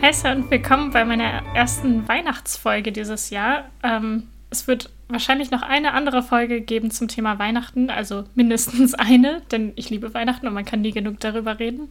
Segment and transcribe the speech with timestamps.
[0.00, 3.64] Heiße und willkommen bei meiner ersten Weihnachtsfolge dieses Jahr.
[3.82, 9.42] Ähm, es wird wahrscheinlich noch eine andere Folge geben zum Thema Weihnachten, also mindestens eine,
[9.50, 11.88] denn ich liebe Weihnachten und man kann nie genug darüber reden.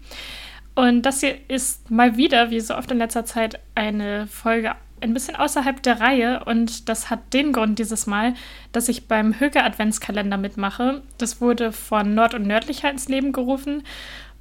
[0.73, 5.13] Und das hier ist mal wieder, wie so oft in letzter Zeit, eine Folge ein
[5.13, 8.34] bisschen außerhalb der Reihe und das hat den Grund dieses Mal,
[8.71, 11.03] dass ich beim Höge Adventskalender mitmache.
[11.17, 13.84] Das wurde von Nord und Nördlicher ins Leben gerufen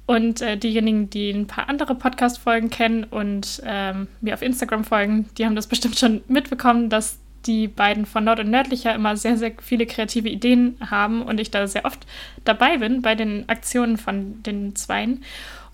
[0.07, 5.29] und äh, diejenigen, die ein paar andere Podcast-Folgen kennen und ähm, mir auf Instagram folgen,
[5.37, 9.37] die haben das bestimmt schon mitbekommen, dass die beiden von Nord und Nördlicher immer sehr,
[9.37, 12.07] sehr viele kreative Ideen haben und ich da sehr oft
[12.45, 15.23] dabei bin bei den Aktionen von den Zweien.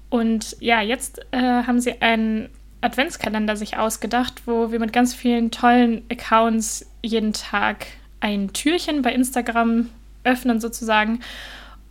[0.09, 2.49] Und ja, jetzt äh, haben sie einen
[2.81, 7.85] Adventskalender sich ausgedacht, wo wir mit ganz vielen tollen Accounts jeden Tag
[8.20, 9.90] ein Türchen bei Instagram
[10.23, 11.20] öffnen sozusagen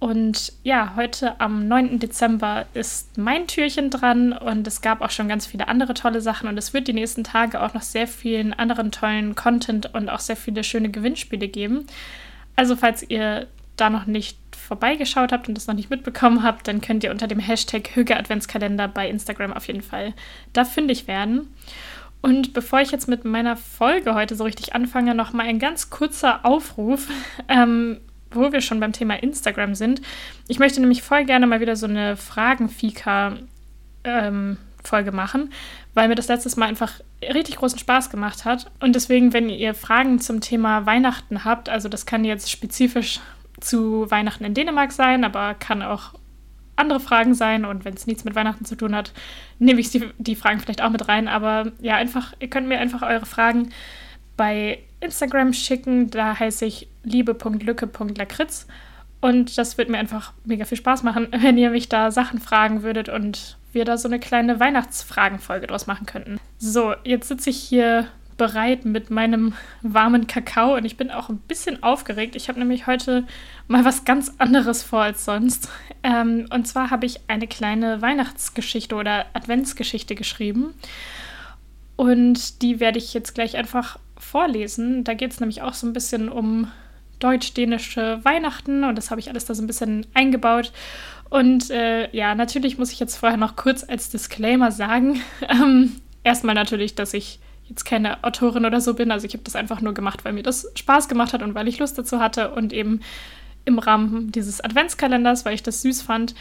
[0.02, 2.00] und ja, heute am 9.
[2.00, 6.48] Dezember ist mein Türchen dran und es gab auch schon ganz viele andere tolle Sachen
[6.48, 10.18] und es wird die nächsten Tage auch noch sehr vielen anderen tollen Content und auch
[10.18, 11.86] sehr viele schöne Gewinnspiele geben.
[12.56, 16.80] Also falls ihr da noch nicht vorbeigeschaut habt und das noch nicht mitbekommen habt, dann
[16.80, 20.14] könnt ihr unter dem Hashtag Höge Adventskalender bei Instagram auf jeden Fall
[20.52, 21.54] da fündig werden.
[22.22, 25.90] Und bevor ich jetzt mit meiner Folge heute so richtig anfange, noch mal ein ganz
[25.90, 27.06] kurzer Aufruf.
[27.48, 28.00] Ähm,
[28.34, 30.02] wo wir schon beim Thema Instagram sind.
[30.48, 33.36] Ich möchte nämlich voll gerne mal wieder so eine Fragen-Fika
[34.04, 34.56] ähm,
[35.12, 35.52] machen,
[35.94, 38.70] weil mir das letztes Mal einfach richtig großen Spaß gemacht hat.
[38.80, 43.20] Und deswegen, wenn ihr Fragen zum Thema Weihnachten habt, also das kann jetzt spezifisch
[43.60, 46.14] zu Weihnachten in Dänemark sein, aber kann auch
[46.76, 47.64] andere Fragen sein.
[47.64, 49.12] Und wenn es nichts mit Weihnachten zu tun hat,
[49.58, 51.28] nehme ich die, die Fragen vielleicht auch mit rein.
[51.28, 53.70] Aber ja, einfach, ihr könnt mir einfach eure Fragen
[54.36, 56.10] bei Instagram schicken.
[56.10, 58.66] Da heiße ich liebe.lücke.lakritz.
[59.20, 62.82] Und das wird mir einfach mega viel Spaß machen, wenn ihr mich da Sachen fragen
[62.82, 66.38] würdet und wir da so eine kleine Weihnachtsfragenfolge draus machen könnten.
[66.58, 71.38] So, jetzt sitze ich hier bereit mit meinem warmen Kakao und ich bin auch ein
[71.38, 72.34] bisschen aufgeregt.
[72.34, 73.24] Ich habe nämlich heute
[73.68, 75.68] mal was ganz anderes vor als sonst.
[76.04, 80.74] Ähm, und zwar habe ich eine kleine Weihnachtsgeschichte oder Adventsgeschichte geschrieben.
[81.94, 85.04] Und die werde ich jetzt gleich einfach vorlesen.
[85.04, 86.66] Da geht es nämlich auch so ein bisschen um
[87.22, 90.72] deutsch-dänische Weihnachten und das habe ich alles da so ein bisschen eingebaut.
[91.30, 95.20] Und äh, ja, natürlich muss ich jetzt vorher noch kurz als Disclaimer sagen.
[95.48, 97.38] Ähm, erstmal natürlich, dass ich
[97.68, 99.10] jetzt keine Autorin oder so bin.
[99.10, 101.68] Also ich habe das einfach nur gemacht, weil mir das Spaß gemacht hat und weil
[101.68, 103.00] ich Lust dazu hatte und eben
[103.64, 106.34] im Rahmen dieses Adventskalenders, weil ich das süß fand.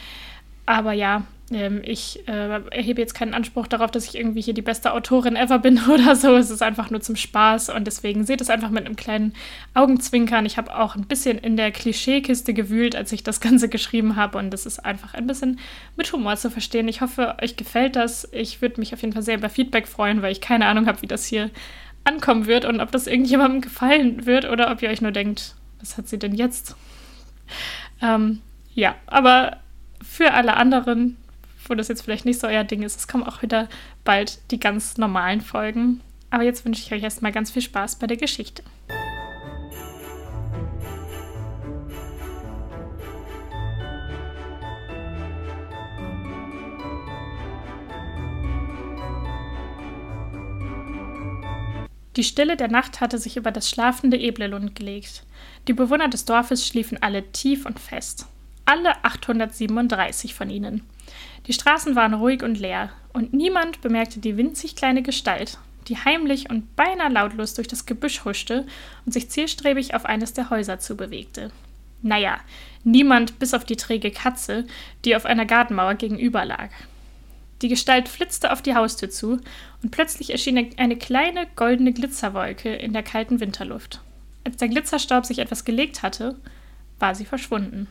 [0.66, 1.24] Aber ja,
[1.54, 5.36] ähm, ich äh, erhebe jetzt keinen Anspruch darauf, dass ich irgendwie hier die beste Autorin
[5.36, 6.36] ever bin oder so.
[6.36, 9.34] Es ist einfach nur zum Spaß und deswegen seht es einfach mit einem kleinen
[9.74, 10.46] Augenzwinkern.
[10.46, 14.38] Ich habe auch ein bisschen in der Klischeekiste gewühlt, als ich das Ganze geschrieben habe
[14.38, 15.60] und es ist einfach ein bisschen
[15.96, 16.88] mit Humor zu verstehen.
[16.88, 18.28] Ich hoffe, euch gefällt das.
[18.32, 21.02] Ich würde mich auf jeden Fall sehr über Feedback freuen, weil ich keine Ahnung habe,
[21.02, 21.50] wie das hier
[22.04, 25.98] ankommen wird und ob das irgendjemandem gefallen wird oder ob ihr euch nur denkt, was
[25.98, 26.76] hat sie denn jetzt?
[28.02, 28.42] Ähm,
[28.74, 29.58] ja, aber
[30.02, 31.18] für alle anderen
[31.68, 33.00] wo das jetzt vielleicht nicht so euer Ding ist.
[33.00, 33.68] Es kommen auch wieder
[34.04, 36.02] bald die ganz normalen Folgen.
[36.30, 38.64] Aber jetzt wünsche ich euch erstmal ganz viel Spaß bei der Geschichte.
[52.18, 55.24] Die Stille der Nacht hatte sich über das schlafende Eblelund gelegt.
[55.68, 58.26] Die Bewohner des Dorfes schliefen alle tief und fest.
[58.66, 60.82] Alle 837 von ihnen.
[61.48, 65.58] Die Straßen waren ruhig und leer, und niemand bemerkte die winzig kleine Gestalt,
[65.88, 68.66] die heimlich und beinahe lautlos durch das Gebüsch huschte
[69.06, 71.52] und sich zielstrebig auf eines der Häuser zubewegte.
[72.02, 72.40] Naja,
[72.84, 74.66] niemand bis auf die träge Katze,
[75.06, 76.70] die auf einer Gartenmauer gegenüber lag.
[77.62, 79.40] Die Gestalt flitzte auf die Haustür zu,
[79.84, 84.02] und plötzlich erschien eine kleine goldene Glitzerwolke in der kalten Winterluft.
[84.44, 86.35] Als der Glitzerstaub sich etwas gelegt hatte,
[86.97, 87.88] war sie verschwunden.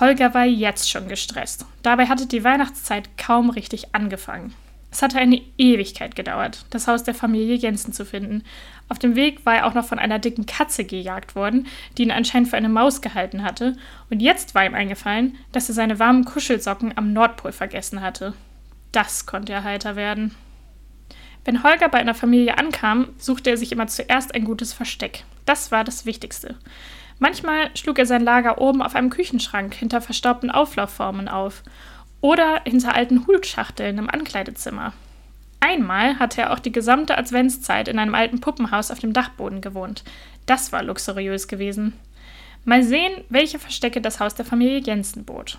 [0.00, 1.66] Holger war jetzt schon gestresst.
[1.82, 4.54] Dabei hatte die Weihnachtszeit kaum richtig angefangen.
[4.90, 8.42] Es hatte eine Ewigkeit gedauert, das Haus der Familie Jensen zu finden.
[8.88, 12.10] Auf dem Weg war er auch noch von einer dicken Katze gejagt worden, die ihn
[12.10, 13.76] anscheinend für eine Maus gehalten hatte,
[14.10, 18.34] und jetzt war ihm eingefallen, dass er seine warmen Kuschelsocken am Nordpol vergessen hatte.
[18.90, 20.34] Das konnte er heiter werden.
[21.44, 25.24] Wenn Holger bei einer Familie ankam, suchte er sich immer zuerst ein gutes Versteck.
[25.46, 26.56] Das war das Wichtigste.
[27.20, 31.62] Manchmal schlug er sein Lager oben auf einem Küchenschrank hinter verstaubten Auflaufformen auf
[32.22, 34.94] oder hinter alten Hutschachteln im Ankleidezimmer.
[35.60, 40.02] Einmal hatte er auch die gesamte Adventszeit in einem alten Puppenhaus auf dem Dachboden gewohnt.
[40.46, 41.92] Das war luxuriös gewesen.
[42.64, 45.58] Mal sehen, welche Verstecke das Haus der Familie Jensen bot.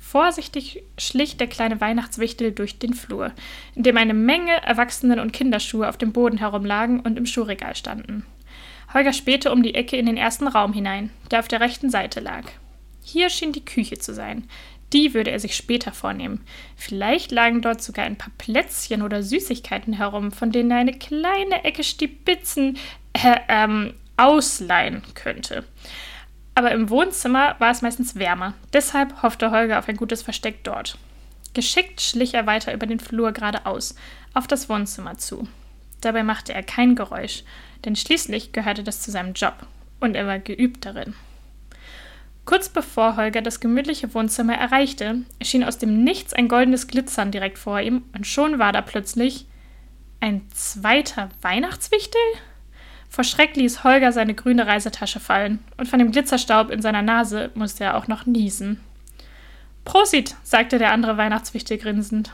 [0.00, 3.32] Vorsichtig schlich der kleine Weihnachtswichtel durch den Flur,
[3.74, 8.24] in dem eine Menge Erwachsenen- und Kinderschuhe auf dem Boden herumlagen und im Schuhregal standen.
[8.92, 12.20] Holger spähte um die Ecke in den ersten Raum hinein, der auf der rechten Seite
[12.20, 12.44] lag.
[13.02, 14.48] Hier schien die Küche zu sein.
[14.92, 16.40] Die würde er sich später vornehmen.
[16.76, 21.64] Vielleicht lagen dort sogar ein paar Plätzchen oder Süßigkeiten herum, von denen er eine kleine
[21.64, 22.78] Ecke Stibitzen
[23.12, 25.64] äh, ähm, ausleihen könnte.
[26.54, 28.54] Aber im Wohnzimmer war es meistens wärmer.
[28.72, 30.98] Deshalb hoffte Holger auf ein gutes Versteck dort.
[31.54, 33.94] Geschickt schlich er weiter über den Flur geradeaus,
[34.34, 35.46] auf das Wohnzimmer zu.
[36.00, 37.44] Dabei machte er kein Geräusch,
[37.84, 39.66] denn schließlich gehörte das zu seinem Job
[40.00, 41.14] und er war geübt darin.
[42.44, 47.58] Kurz bevor Holger das gemütliche Wohnzimmer erreichte, erschien aus dem Nichts ein goldenes Glitzern direkt
[47.58, 49.46] vor ihm und schon war da plötzlich
[50.20, 52.20] ein zweiter Weihnachtswichtel?
[53.10, 57.50] Vor Schreck ließ Holger seine grüne Reisetasche fallen und von dem Glitzerstaub in seiner Nase
[57.54, 58.80] musste er auch noch niesen.
[59.84, 62.32] Prosit, sagte der andere Weihnachtswichtel grinsend.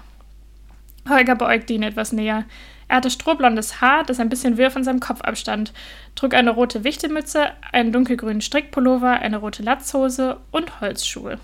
[1.09, 2.45] Holger beäugte ihn etwas näher.
[2.89, 5.73] Er hatte strohblondes Haar, das ein bisschen wirr von seinem Kopf abstand,
[6.15, 11.39] trug eine rote Wichtelmütze, einen dunkelgrünen Strickpullover, eine rote Latzhose und Holzschuhe.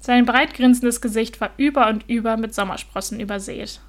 [0.00, 3.80] Sein breit grinsendes Gesicht war über und über mit Sommersprossen übersät.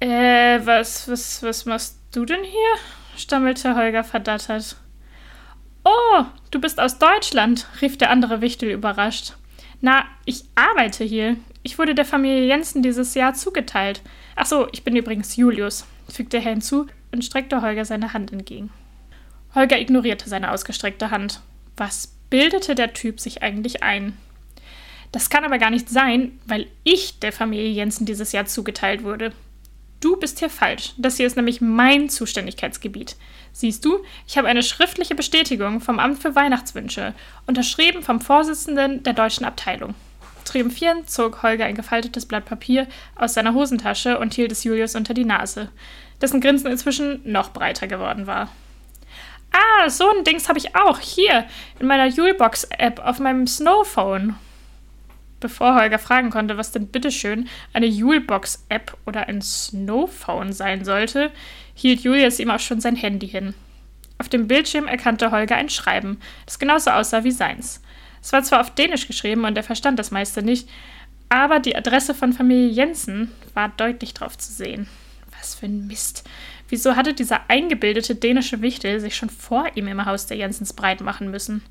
[0.00, 2.74] Äh, was, was, was machst du denn hier?
[3.16, 4.76] stammelte Holger verdattert.
[5.84, 9.34] Oh, du bist aus Deutschland, rief der andere Wichtel überrascht.
[9.80, 11.36] Na, ich arbeite hier.
[11.62, 14.00] Ich wurde der Familie Jensen dieses Jahr zugeteilt.
[14.36, 18.70] Ach so, ich bin übrigens Julius, fügte er hinzu und streckte Holger seine Hand entgegen.
[19.54, 21.40] Holger ignorierte seine ausgestreckte Hand.
[21.76, 24.16] Was bildete der Typ sich eigentlich ein?
[25.12, 29.32] Das kann aber gar nicht sein, weil ich der Familie Jensen dieses Jahr zugeteilt wurde.
[30.00, 30.94] Du bist hier falsch.
[30.96, 33.16] Das hier ist nämlich mein Zuständigkeitsgebiet.
[33.52, 37.14] Siehst du, ich habe eine schriftliche Bestätigung vom Amt für Weihnachtswünsche,
[37.46, 39.94] unterschrieben vom Vorsitzenden der deutschen Abteilung.
[40.44, 42.86] Triumphierend zog Holger ein gefaltetes Blatt Papier
[43.16, 45.70] aus seiner Hosentasche und hielt es Julius unter die Nase,
[46.20, 48.48] dessen Grinsen inzwischen noch breiter geworden war.
[49.52, 51.44] Ah, so ein Dings habe ich auch hier
[51.78, 54.36] in meiner Julebox-App auf meinem Snowphone.
[55.40, 61.30] Bevor Holger fragen konnte, was denn bitteschön eine Julebox-App oder ein Snowphone sein sollte,
[61.74, 63.54] hielt Julius ihm auch schon sein Handy hin.
[64.18, 67.82] Auf dem Bildschirm erkannte Holger ein Schreiben, das genauso aussah wie seins.
[68.22, 70.68] Es war zwar auf Dänisch geschrieben und er verstand das meiste nicht,
[71.28, 74.86] aber die Adresse von Familie Jensen war deutlich drauf zu sehen.
[75.38, 76.24] Was für ein Mist.
[76.68, 81.00] Wieso hatte dieser eingebildete dänische Wichtel sich schon vor ihm im Haus der Jensens breit
[81.00, 81.62] machen müssen?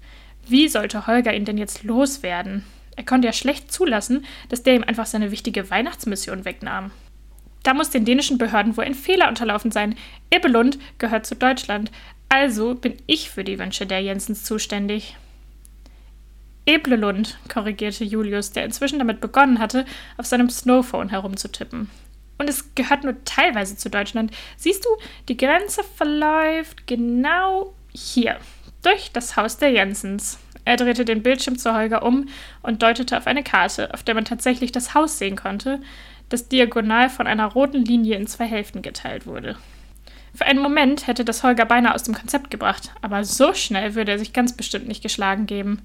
[0.47, 2.65] Wie sollte Holger ihn denn jetzt loswerden?
[2.95, 6.91] Er konnte ja schlecht zulassen, dass der ihm einfach seine wichtige Weihnachtsmission wegnahm.
[7.63, 9.95] Da muss den dänischen Behörden wohl ein Fehler unterlaufen sein.
[10.33, 11.91] Ibbelund gehört zu Deutschland.
[12.29, 15.15] Also bin ich für die Wünsche der Jensens zuständig.
[16.65, 19.85] Eblelund, korrigierte Julius, der inzwischen damit begonnen hatte,
[20.17, 21.89] auf seinem Snowphone herumzutippen.
[22.37, 24.31] Und es gehört nur teilweise zu Deutschland.
[24.57, 24.89] Siehst du,
[25.27, 28.37] die Grenze verläuft genau hier,
[28.81, 30.39] durch das Haus der Jensens.
[30.65, 32.27] Er drehte den Bildschirm zu Holger um
[32.61, 35.81] und deutete auf eine Karte, auf der man tatsächlich das Haus sehen konnte,
[36.29, 39.57] das diagonal von einer roten Linie in zwei Hälften geteilt wurde.
[40.33, 44.13] Für einen Moment hätte das Holger beinahe aus dem Konzept gebracht, aber so schnell würde
[44.13, 45.81] er sich ganz bestimmt nicht geschlagen geben.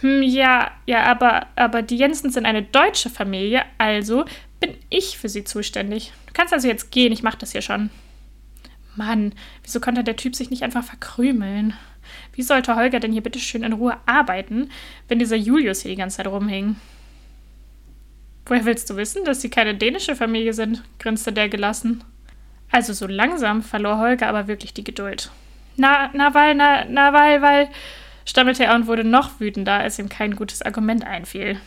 [0.00, 4.24] Hm, ja, ja, aber, aber die Jensens sind eine deutsche Familie, also
[4.60, 6.12] bin ich für sie zuständig.
[6.26, 7.90] Du kannst also jetzt gehen, ich mach das hier schon.
[8.96, 9.32] Mann,
[9.62, 11.74] wieso konnte der Typ sich nicht einfach verkrümeln?
[12.34, 14.70] Wie sollte Holger denn hier bitte schön in Ruhe arbeiten,
[15.08, 16.76] wenn dieser Julius hier die ganze Zeit rumhing?
[18.46, 20.82] Woher willst du wissen, dass sie keine dänische Familie sind?
[20.98, 22.02] grinste der gelassen.
[22.70, 25.30] Also so langsam verlor Holger aber wirklich die Geduld.
[25.76, 27.68] Na, na, weil, na, na, weil, weil,
[28.30, 31.60] stammelte er und wurde noch wütender, als ihm kein gutes Argument einfiel.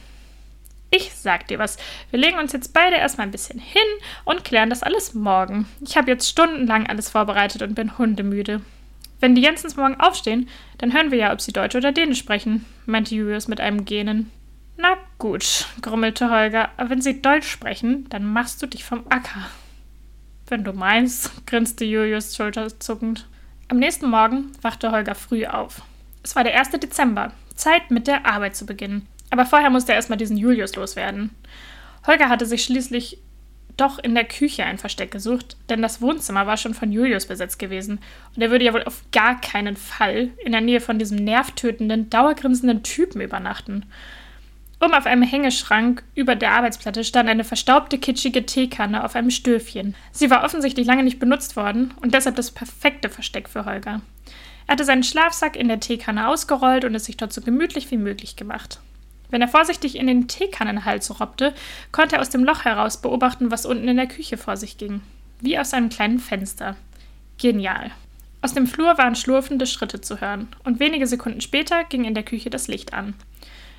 [0.92, 1.78] Ich sag dir was.
[2.10, 3.82] Wir legen uns jetzt beide erstmal ein bisschen hin
[4.26, 5.68] und klären das alles morgen.
[5.82, 8.62] Ich habe jetzt stundenlang alles vorbereitet und bin hundemüde.
[9.20, 12.66] Wenn die Jensens morgen aufstehen, dann hören wir ja, ob sie Deutsch oder Dänisch sprechen,
[12.86, 14.32] meinte Julius mit einem Gähnen.
[14.78, 19.48] Na gut, grummelte Holger, aber wenn sie Deutsch sprechen, dann machst du dich vom Acker.
[20.48, 23.28] Wenn du meinst, grinste Julius schulterzuckend.
[23.68, 25.82] Am nächsten Morgen wachte Holger früh auf.
[26.24, 26.72] Es war der 1.
[26.72, 29.08] Dezember, Zeit mit der Arbeit zu beginnen.
[29.30, 31.32] Aber vorher musste er erstmal diesen Julius loswerden.
[32.08, 33.20] Holger hatte sich schließlich
[33.78, 37.58] doch in der Küche ein Versteck gesucht, denn das Wohnzimmer war schon von Julius besetzt
[37.60, 38.00] gewesen
[38.36, 42.10] und er würde ja wohl auf gar keinen Fall in der Nähe von diesem nervtötenden,
[42.10, 43.86] dauergrinsenden Typen übernachten.
[44.80, 49.96] Oben auf einem Hängeschrank über der Arbeitsplatte stand eine verstaubte, kitschige Teekanne auf einem Stöfchen.
[50.12, 54.02] Sie war offensichtlich lange nicht benutzt worden und deshalb das perfekte Versteck für Holger.
[54.68, 57.98] Er hatte seinen Schlafsack in der Teekanne ausgerollt und es sich dort so gemütlich wie
[57.98, 58.80] möglich gemacht.
[59.30, 61.54] Wenn er vorsichtig in den Teekannenhals robbte,
[61.92, 65.02] konnte er aus dem Loch heraus beobachten, was unten in der Küche vor sich ging.
[65.42, 66.76] Wie aus einem kleinen Fenster.
[67.40, 67.92] Genial.
[68.44, 72.24] Aus dem Flur waren schlurfende Schritte zu hören, und wenige Sekunden später ging in der
[72.24, 73.16] Küche das Licht an.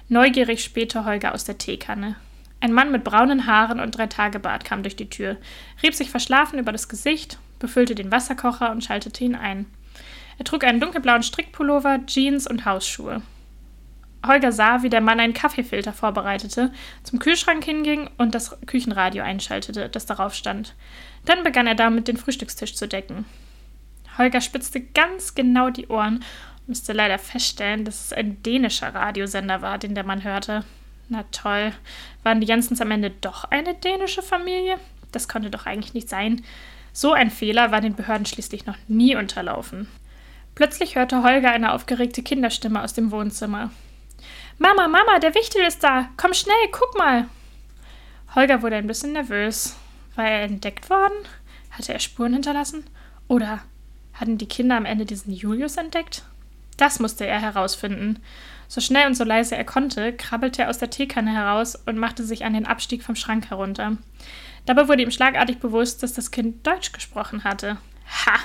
[0.08, 2.16] Neugierig spähte Holger aus der Teekanne.
[2.60, 5.36] Ein Mann mit braunen Haaren und drei Tagebart kam durch die Tür,
[5.82, 9.66] rieb sich verschlafen über das Gesicht, befüllte den Wasserkocher und schaltete ihn ein.
[10.38, 13.22] Er trug einen dunkelblauen Strickpullover, Jeans und Hausschuhe.
[14.26, 16.72] Holger sah, wie der Mann einen Kaffeefilter vorbereitete,
[17.02, 20.74] zum Kühlschrank hinging und das Küchenradio einschaltete, das darauf stand.
[21.24, 23.26] Dann begann er damit, den Frühstückstisch zu decken.
[24.18, 29.60] Holger spitzte ganz genau die Ohren und musste leider feststellen, dass es ein dänischer Radiosender
[29.62, 30.64] war, den der Mann hörte.
[31.08, 31.72] Na toll,
[32.22, 34.78] waren die Jensens am Ende doch eine dänische Familie?
[35.12, 36.42] Das konnte doch eigentlich nicht sein.
[36.92, 39.88] So ein Fehler war den Behörden schließlich noch nie unterlaufen.
[40.54, 43.70] Plötzlich hörte Holger eine aufgeregte Kinderstimme aus dem Wohnzimmer.
[44.58, 46.08] Mama, Mama, der Wichtel ist da.
[46.16, 47.26] Komm schnell, guck mal.
[48.34, 49.76] Holger wurde ein bisschen nervös.
[50.14, 51.26] War er entdeckt worden?
[51.70, 52.84] Hatte er Spuren hinterlassen?
[53.26, 53.60] Oder
[54.12, 56.22] hatten die Kinder am Ende diesen Julius entdeckt?
[56.76, 58.20] Das musste er herausfinden.
[58.68, 62.24] So schnell und so leise er konnte, krabbelte er aus der Teekanne heraus und machte
[62.24, 63.96] sich an den Abstieg vom Schrank herunter.
[64.66, 67.76] Dabei wurde ihm schlagartig bewusst, dass das Kind Deutsch gesprochen hatte.
[68.08, 68.38] Ha!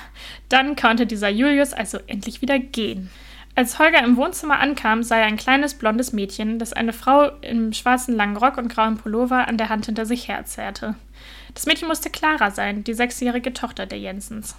[0.49, 3.09] Dann konnte dieser Julius also endlich wieder gehen.
[3.55, 7.73] Als Holger im Wohnzimmer ankam, sah er ein kleines blondes Mädchen, das eine Frau im
[7.73, 10.95] schwarzen langen Rock und grauen Pullover an der Hand hinter sich herzerrte.
[11.53, 14.55] Das Mädchen musste Clara sein, die sechsjährige Tochter der Jensens.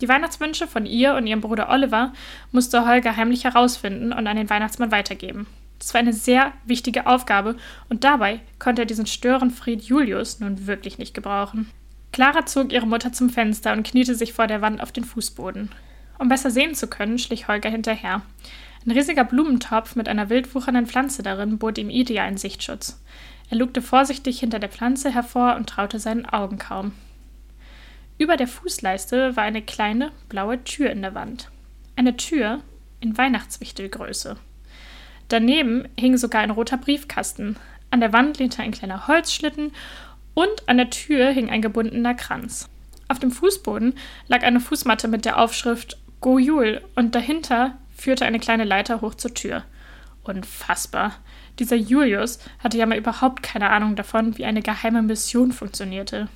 [0.00, 2.12] Die Weihnachtswünsche von ihr und ihrem Bruder Oliver
[2.52, 5.46] musste Holger heimlich herausfinden und an den Weihnachtsmann weitergeben.
[5.78, 7.56] Das war eine sehr wichtige Aufgabe
[7.88, 11.70] und dabei konnte er diesen Störenfried Julius nun wirklich nicht gebrauchen.
[12.16, 15.68] Clara zog ihre Mutter zum Fenster und kniete sich vor der Wand auf den Fußboden.
[16.18, 18.22] Um besser sehen zu können, schlich Holger hinterher.
[18.86, 23.02] Ein riesiger Blumentopf mit einer wild wuchernden Pflanze darin bot ihm idealen Sichtschutz.
[23.50, 26.92] Er lugte vorsichtig hinter der Pflanze hervor und traute seinen Augen kaum.
[28.16, 31.50] Über der Fußleiste war eine kleine blaue Tür in der Wand.
[31.96, 32.62] Eine Tür
[33.00, 34.38] in Weihnachtswichtelgröße.
[35.28, 37.56] Daneben hing sogar ein roter Briefkasten.
[37.90, 39.72] An der Wand lehnte ein kleiner Holzschlitten
[40.36, 42.68] und an der Tür hing ein gebundener Kranz.
[43.08, 43.94] Auf dem Fußboden
[44.28, 49.32] lag eine Fußmatte mit der Aufschrift Gojul und dahinter führte eine kleine Leiter hoch zur
[49.32, 49.64] Tür.
[50.24, 51.14] Unfassbar.
[51.58, 56.28] Dieser Julius hatte ja mal überhaupt keine Ahnung davon, wie eine geheime Mission funktionierte.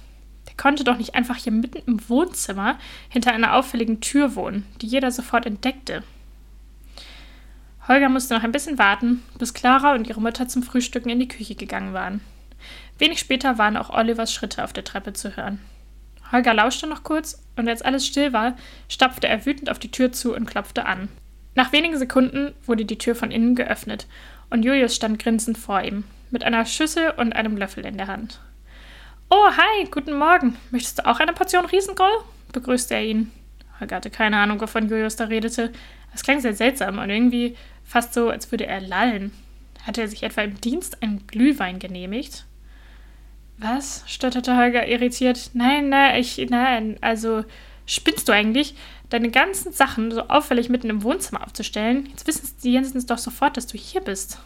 [0.49, 2.78] Der konnte doch nicht einfach hier mitten im Wohnzimmer
[3.11, 6.02] hinter einer auffälligen Tür wohnen, die jeder sofort entdeckte.
[7.87, 11.28] Holger musste noch ein bisschen warten, bis Clara und ihre Mutter zum Frühstücken in die
[11.28, 12.23] Küche gegangen waren.
[13.00, 15.61] Wenig später waren auch Olivers Schritte auf der Treppe zu hören.
[16.33, 18.57] Holger lauschte noch kurz und als alles still war,
[18.88, 21.09] stapfte er wütend auf die Tür zu und klopfte an.
[21.54, 24.07] Nach wenigen Sekunden wurde die Tür von innen geöffnet
[24.50, 28.40] und Julius stand grinsend vor ihm, mit einer Schüssel und einem Löffel in der Hand.
[29.30, 30.57] Oh, hi, guten Morgen.
[30.71, 32.19] Möchtest du auch eine Portion Riesengroll?
[32.52, 33.30] begrüßte er ihn.
[33.80, 35.73] Holger hatte keine Ahnung, wovon Julius da redete.
[36.14, 39.33] Es klang sehr seltsam und irgendwie fast so, als würde er lallen.
[39.87, 42.45] Hatte er sich etwa im Dienst einen Glühwein genehmigt?
[43.61, 44.02] Was?
[44.07, 45.50] stotterte Holger irritiert.
[45.52, 47.45] Nein, nein, ich, nein, also
[47.85, 48.75] spinnst du eigentlich?
[49.11, 52.07] Deine ganzen Sachen so auffällig mitten im Wohnzimmer aufzustellen?
[52.11, 54.38] Jetzt wissen die Jensens doch sofort, dass du hier bist.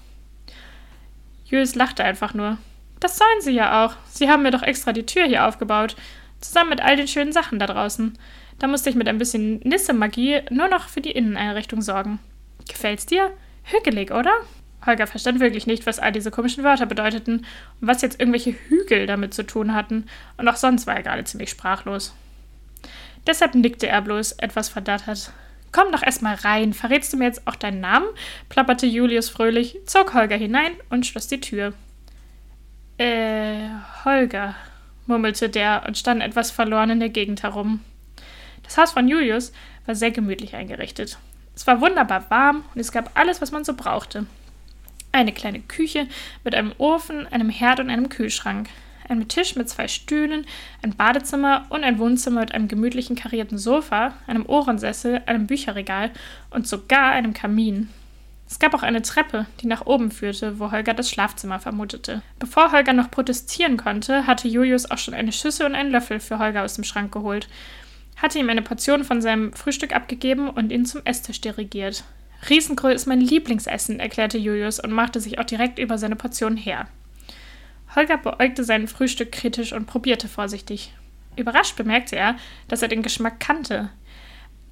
[1.44, 2.58] Julius lachte einfach nur.
[2.98, 3.94] Das sollen sie ja auch.
[4.10, 5.94] Sie haben mir doch extra die Tür hier aufgebaut.
[6.40, 8.18] Zusammen mit all den schönen Sachen da draußen.
[8.58, 12.18] Da musste ich mit ein bisschen Nisse-Magie nur noch für die Inneneinrichtung sorgen.
[12.68, 13.30] Gefällt's dir?
[13.64, 14.32] Hügelig, oder?
[14.86, 17.46] Holger verstand wirklich nicht, was all diese komischen Wörter bedeuteten
[17.80, 21.24] und was jetzt irgendwelche Hügel damit zu tun hatten, und auch sonst war er gerade
[21.24, 22.14] ziemlich sprachlos.
[23.26, 25.32] Deshalb nickte er bloß, etwas verdattert.
[25.72, 28.06] Komm doch erst mal rein, verrätst du mir jetzt auch deinen Namen?
[28.48, 31.72] plapperte Julius fröhlich, zog Holger hinein und schloss die Tür.
[32.98, 33.68] Äh,
[34.04, 34.54] Holger,
[35.06, 37.80] murmelte der und stand etwas verloren in der Gegend herum.
[38.62, 39.52] Das Haus von Julius
[39.84, 41.18] war sehr gemütlich eingerichtet.
[41.56, 44.26] Es war wunderbar warm und es gab alles, was man so brauchte
[45.14, 46.06] eine kleine Küche
[46.42, 48.68] mit einem Ofen, einem Herd und einem Kühlschrank,
[49.08, 50.46] einem Tisch mit zwei Stühlen,
[50.82, 56.10] ein Badezimmer und ein Wohnzimmer mit einem gemütlichen karierten Sofa, einem Ohrensessel, einem Bücherregal
[56.50, 57.88] und sogar einem Kamin.
[58.48, 62.22] Es gab auch eine Treppe, die nach oben führte, wo Holger das Schlafzimmer vermutete.
[62.38, 66.38] Bevor Holger noch protestieren konnte, hatte Julius auch schon eine Schüssel und einen Löffel für
[66.38, 67.48] Holger aus dem Schrank geholt,
[68.16, 72.04] hatte ihm eine Portion von seinem Frühstück abgegeben und ihn zum Esstisch dirigiert.
[72.48, 76.88] Riesenkohl ist mein Lieblingsessen, erklärte Julius und machte sich auch direkt über seine Portion her.
[77.94, 80.92] Holger beäugte sein Frühstück kritisch und probierte vorsichtig.
[81.36, 82.36] Überrascht bemerkte er,
[82.68, 83.90] dass er den Geschmack kannte.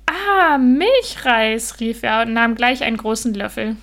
[0.06, 3.76] Ah, Milchreis, rief er und nahm gleich einen großen Löffel.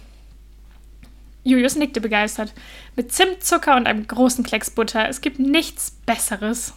[1.43, 2.53] Julius nickte begeistert.
[2.96, 5.08] Mit Zimt, Zucker und einem großen Klecks Butter.
[5.08, 6.74] Es gibt nichts Besseres.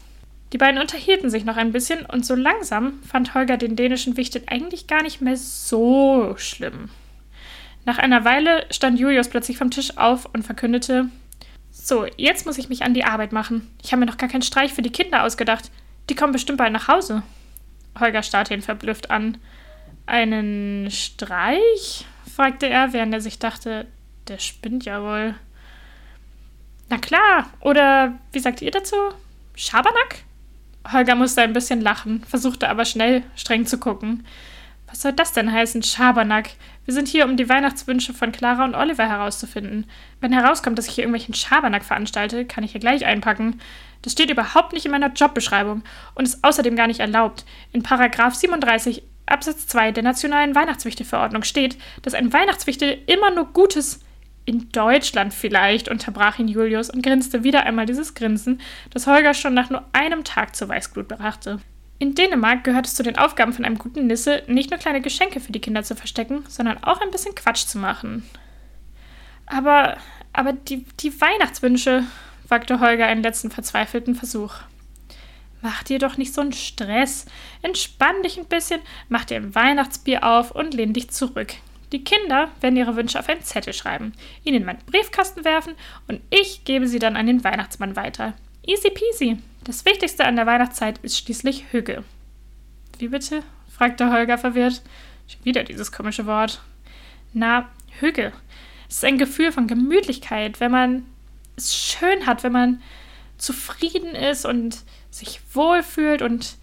[0.52, 4.42] Die beiden unterhielten sich noch ein bisschen und so langsam fand Holger den dänischen Wichtel
[4.46, 6.90] eigentlich gar nicht mehr so schlimm.
[7.84, 11.08] Nach einer Weile stand Julius plötzlich vom Tisch auf und verkündete:
[11.70, 13.68] So, jetzt muss ich mich an die Arbeit machen.
[13.82, 15.70] Ich habe mir noch gar keinen Streich für die Kinder ausgedacht.
[16.08, 17.22] Die kommen bestimmt bald nach Hause.
[17.98, 19.38] Holger starrte ihn verblüfft an.
[20.06, 22.06] Einen Streich?
[22.34, 23.86] fragte er, während er sich dachte,
[24.28, 25.34] der spinnt ja wohl.
[26.88, 28.96] Na klar, oder wie sagt ihr dazu?
[29.54, 30.24] Schabernack?
[30.90, 34.26] Holger musste ein bisschen lachen, versuchte aber schnell streng zu gucken.
[34.92, 36.50] Was soll das denn heißen, Schabernack?
[36.84, 39.86] Wir sind hier, um die Weihnachtswünsche von Clara und Oliver herauszufinden.
[40.20, 43.58] Wenn herauskommt, dass ich hier irgendwelchen Schabernack veranstalte, kann ich hier gleich einpacken.
[44.02, 45.82] Das steht überhaupt nicht in meiner Jobbeschreibung
[46.14, 47.46] und ist außerdem gar nicht erlaubt.
[47.72, 54.00] In Paragraph 37 Absatz 2 der Nationalen Weihnachtswichtelverordnung steht, dass ein Weihnachtswichtel immer nur Gutes
[54.44, 59.54] in Deutschland vielleicht, unterbrach ihn Julius und grinste wieder einmal dieses Grinsen, das Holger schon
[59.54, 61.60] nach nur einem Tag zur Weißglut brachte.
[62.02, 65.38] In Dänemark gehört es zu den Aufgaben von einem guten Nisse, nicht nur kleine Geschenke
[65.38, 68.28] für die Kinder zu verstecken, sondern auch ein bisschen Quatsch zu machen.
[69.46, 69.98] Aber,
[70.32, 72.02] aber die, die Weihnachtswünsche,
[72.48, 74.52] wagte Holger einen letzten verzweifelten Versuch.
[75.60, 77.26] Mach dir doch nicht so einen Stress.
[77.62, 81.54] Entspann dich ein bisschen, mach dir ein Weihnachtsbier auf und lehn dich zurück.
[81.92, 85.74] Die Kinder werden ihre Wünsche auf einen Zettel schreiben, ihn in meinen Briefkasten werfen
[86.08, 88.34] und ich gebe sie dann an den Weihnachtsmann weiter.
[88.66, 89.38] Easy peasy.
[89.64, 92.02] Das Wichtigste an der Weihnachtszeit ist schließlich Hüge.
[92.98, 93.42] Wie bitte?
[93.70, 94.82] fragte Holger verwirrt.
[95.44, 96.60] Wieder dieses komische Wort.
[97.32, 98.32] Na, Hüge.
[98.88, 101.06] Es ist ein Gefühl von Gemütlichkeit, wenn man
[101.56, 102.82] es schön hat, wenn man
[103.38, 106.56] zufrieden ist und sich wohlfühlt und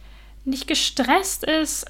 [0.44, 1.86] nicht gestresst ist.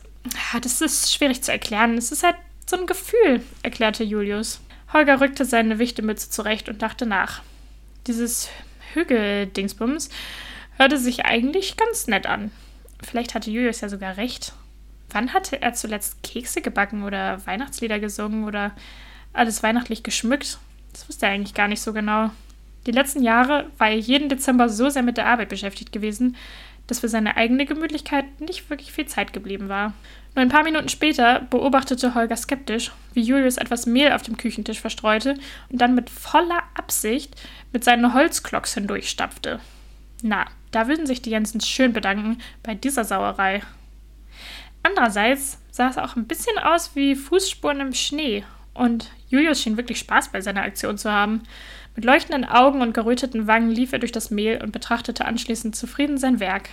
[0.62, 1.98] Das ist schwierig zu erklären.
[1.98, 2.36] Es ist halt
[2.68, 4.62] so ein Gefühl, erklärte Julius.
[4.94, 7.42] Holger rückte seine Wichtemütze zurecht und dachte nach.
[8.06, 8.50] Dieses
[8.94, 10.10] Hügel-Dingsbums
[10.80, 12.52] hörte sich eigentlich ganz nett an.
[13.04, 14.54] Vielleicht hatte Julius ja sogar recht.
[15.12, 18.72] Wann hatte er zuletzt Kekse gebacken oder Weihnachtslieder gesungen oder
[19.34, 20.58] alles weihnachtlich geschmückt?
[20.94, 22.32] Das wusste er eigentlich gar nicht so genau.
[22.88, 26.36] Die letzten Jahre war er jeden Dezember so sehr mit der Arbeit beschäftigt gewesen,
[26.88, 29.94] dass für seine eigene Gemütlichkeit nicht wirklich viel Zeit geblieben war.
[30.34, 34.80] Nur ein paar Minuten später beobachtete Holger skeptisch, wie Julius etwas Mehl auf dem Küchentisch
[34.80, 35.36] verstreute
[35.70, 37.36] und dann mit voller Absicht
[37.74, 39.60] mit seinen Holzklocks hindurchstapfte.
[40.22, 43.62] Na, da würden sich die Jensens schön bedanken bei dieser Sauerei.
[44.84, 50.00] Andererseits sah es auch ein bisschen aus wie Fußspuren im Schnee und Julius schien wirklich
[50.00, 51.44] Spaß bei seiner Aktion zu haben.
[51.96, 56.18] Mit leuchtenden Augen und geröteten Wangen lief er durch das Mehl und betrachtete anschließend zufrieden
[56.18, 56.70] sein Werk.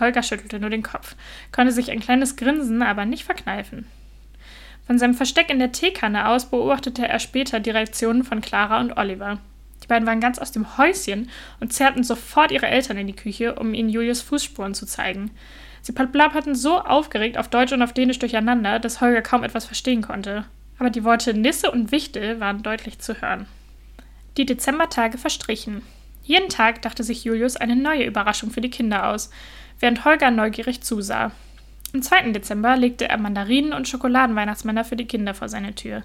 [0.00, 1.14] Holger schüttelte nur den Kopf,
[1.52, 3.86] konnte sich ein kleines Grinsen aber nicht verkneifen.
[4.86, 8.96] Von seinem Versteck in der Teekanne aus beobachtete er später die Reaktionen von Clara und
[8.96, 9.38] Oliver.
[9.84, 11.28] Die beiden waren ganz aus dem Häuschen
[11.60, 15.30] und zerrten sofort ihre Eltern in die Küche, um ihnen Julius Fußspuren zu zeigen.
[15.82, 20.00] Sie plapperten so aufgeregt auf Deutsch und auf Dänisch durcheinander, dass Holger kaum etwas verstehen
[20.00, 20.46] konnte.
[20.78, 23.46] Aber die Worte Nisse und Wichtel waren deutlich zu hören.
[24.38, 25.82] Die Dezembertage verstrichen.
[26.22, 29.28] Jeden Tag dachte sich Julius eine neue Überraschung für die Kinder aus,
[29.80, 31.30] während Holger neugierig zusah.
[31.92, 32.32] Am 2.
[32.32, 36.02] Dezember legte er Mandarinen und Schokoladenweihnachtsmänner für die Kinder vor seine Tür.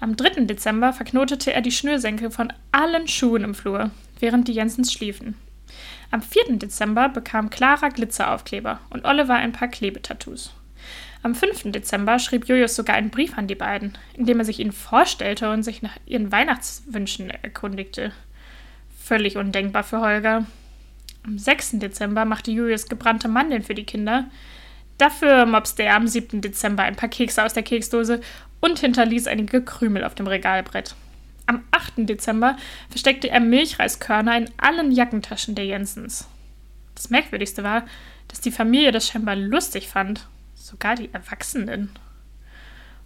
[0.00, 0.46] Am 3.
[0.46, 5.36] Dezember verknotete er die Schnürsenkel von allen Schuhen im Flur, während die Jensens schliefen.
[6.10, 6.56] Am 4.
[6.56, 10.54] Dezember bekam Clara Glitzeraufkleber und Oliver ein paar Klebetattoos.
[11.22, 11.70] Am 5.
[11.72, 15.52] Dezember schrieb Julius sogar einen Brief an die beiden, in dem er sich ihnen vorstellte
[15.52, 18.12] und sich nach ihren Weihnachtswünschen erkundigte.
[18.98, 20.46] Völlig undenkbar für Holger.
[21.24, 21.72] Am 6.
[21.72, 24.30] Dezember machte Julius gebrannte Mandeln für die Kinder.
[24.96, 26.40] Dafür mopste er am 7.
[26.40, 28.22] Dezember ein paar Kekse aus der Keksdose
[28.60, 30.94] und hinterließ einige Krümel auf dem Regalbrett.
[31.46, 32.08] Am 8.
[32.08, 32.56] Dezember
[32.88, 36.28] versteckte er Milchreiskörner in allen Jackentaschen der Jensens.
[36.94, 37.84] Das Merkwürdigste war,
[38.28, 40.28] dass die Familie das scheinbar lustig fand
[40.60, 41.90] Sogar die Erwachsenen.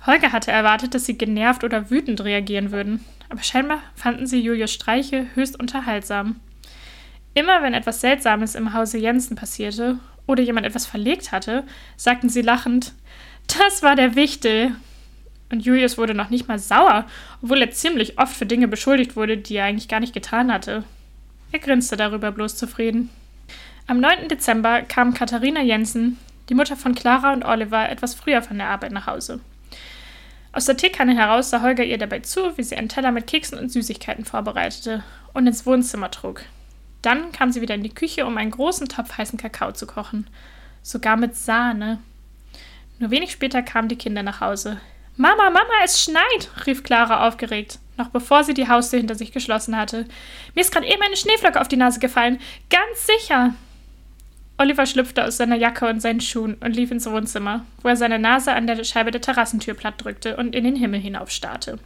[0.06, 4.72] Holger hatte erwartet, dass sie genervt oder wütend reagieren würden, aber scheinbar fanden sie Julius
[4.72, 6.40] Streiche höchst unterhaltsam.
[7.32, 11.64] Immer wenn etwas Seltsames im Hause Jensen passierte oder jemand etwas verlegt hatte,
[11.96, 12.92] sagten sie lachend,
[13.46, 14.72] das war der Wichtel.
[15.50, 17.06] Und Julius wurde noch nicht mal sauer,
[17.42, 20.84] obwohl er ziemlich oft für Dinge beschuldigt wurde, die er eigentlich gar nicht getan hatte.
[21.52, 23.10] Er grinste darüber bloß zufrieden.
[23.86, 24.28] Am 9.
[24.28, 28.92] Dezember kam Katharina Jensen, die Mutter von Clara und Oliver, etwas früher von der Arbeit
[28.92, 29.40] nach Hause.
[30.52, 33.58] Aus der Teekanne heraus sah Holger ihr dabei zu, wie sie einen Teller mit Keksen
[33.58, 35.02] und Süßigkeiten vorbereitete
[35.32, 36.42] und ins Wohnzimmer trug.
[37.02, 40.26] Dann kam sie wieder in die Küche, um einen großen Topf heißen Kakao zu kochen.
[40.82, 41.98] Sogar mit Sahne.
[42.98, 44.80] Nur wenig später kamen die Kinder nach Hause.
[45.16, 47.78] Mama, Mama, es schneit, rief Clara aufgeregt.
[47.96, 50.06] noch bevor sie die Haustür hinter sich geschlossen hatte.
[50.54, 52.40] Mir ist gerade eben eine Schneeflocke auf die Nase gefallen.
[52.68, 53.54] Ganz sicher.
[54.58, 58.18] Oliver schlüpfte aus seiner Jacke und seinen Schuhen und lief ins Wohnzimmer, wo er seine
[58.18, 61.78] Nase an der Scheibe der Terrassentür platt drückte und in den Himmel hinaufstarrte.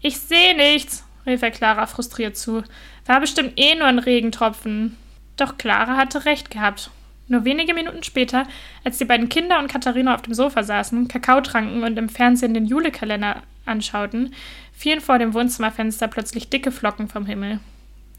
[0.00, 2.62] Ich sehe nichts, rief er Clara frustriert zu.
[3.06, 4.96] War bestimmt eh nur ein Regentropfen.
[5.36, 6.90] Doch Clara hatte recht gehabt.
[7.26, 8.46] Nur wenige Minuten später,
[8.84, 12.54] als die beiden Kinder und Katharina auf dem Sofa saßen, Kakao tranken und im Fernsehen
[12.54, 14.34] den Julekalender anschauten,
[14.72, 17.60] fielen vor dem Wohnzimmerfenster plötzlich dicke Flocken vom Himmel.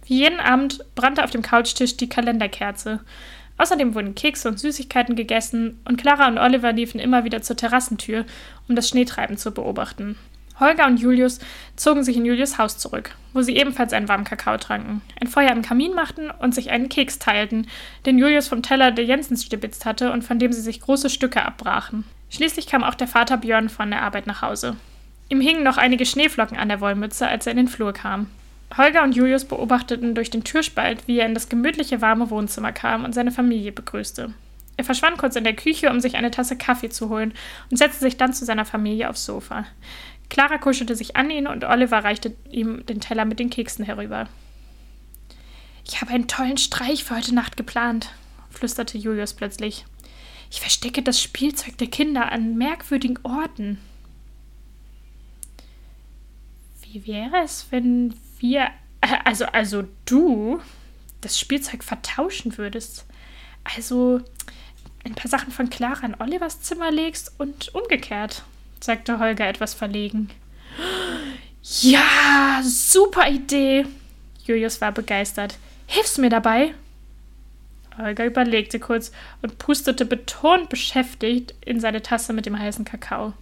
[0.08, 3.02] Wie jeden Abend brannte auf dem Couchtisch die Kalenderkerze.
[3.58, 8.26] Außerdem wurden Kekse und Süßigkeiten gegessen und Clara und Oliver liefen immer wieder zur Terrassentür,
[8.68, 10.18] um das Schneetreiben zu beobachten.
[10.60, 11.40] Holger und Julius
[11.76, 15.52] zogen sich in Julius Haus zurück, wo sie ebenfalls einen warmen Kakao tranken, ein Feuer
[15.52, 17.68] im Kamin machten und sich einen Keks teilten,
[18.06, 21.44] den Julius vom Teller der Jensens stibitzt hatte und von dem sie sich große Stücke
[21.44, 22.06] abbrachen.
[22.30, 24.78] Schließlich kam auch der Vater Björn von der Arbeit nach Hause.
[25.30, 28.28] Ihm hingen noch einige Schneeflocken an der Wollmütze, als er in den Flur kam.
[28.78, 33.06] Holger und Julius beobachteten durch den Türspalt, wie er in das gemütliche, warme Wohnzimmer kam
[33.06, 34.34] und seine Familie begrüßte.
[34.78, 37.34] Er verschwand kurz in der Küche, um sich eine Tasse Kaffee zu holen
[37.72, 39.66] und setzte sich dann zu seiner Familie aufs Sofa.
[40.30, 44.28] Clara kuschelte sich an ihn und Oliver reichte ihm den Teller mit den Keksen herüber.
[45.88, 48.12] Ich habe einen tollen Streich für heute Nacht geplant,
[48.50, 49.86] flüsterte Julius plötzlich.
[50.50, 53.80] Ich verstecke das Spielzeug der Kinder an merkwürdigen Orten.
[56.82, 58.70] Wie wäre es, wenn wir,
[59.26, 60.60] also, also du,
[61.22, 63.06] das Spielzeug vertauschen würdest?
[63.64, 64.22] Also
[65.04, 68.44] ein paar Sachen von Clara in Olivers Zimmer legst und umgekehrt
[68.86, 70.30] sagte Holger etwas verlegen.
[71.82, 73.86] Ja, super Idee.
[74.46, 75.58] Julius war begeistert.
[75.88, 76.74] Hilfst du mir dabei?
[77.98, 83.34] Holger überlegte kurz und pustete betont beschäftigt in seine Tasse mit dem heißen Kakao.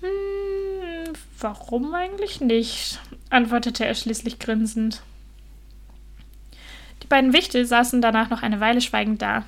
[0.00, 3.00] Hm, warum eigentlich nicht?
[3.30, 5.02] antwortete er schließlich grinsend.
[7.02, 9.44] Die beiden Wichtel saßen danach noch eine Weile schweigend da,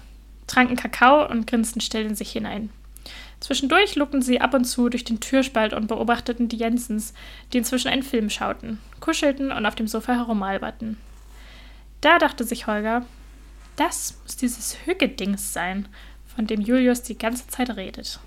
[0.47, 2.71] tranken Kakao und grinsten still in sich hinein.
[3.41, 7.13] Zwischendurch lugten sie ab und zu durch den Türspalt und beobachteten die Jensens,
[7.53, 10.97] die inzwischen einen Film schauten, kuschelten und auf dem Sofa herumalberten.
[12.01, 13.05] Da dachte sich Holger,
[13.77, 15.89] das muss dieses Hügedings sein,
[16.35, 18.21] von dem Julius die ganze Zeit redet.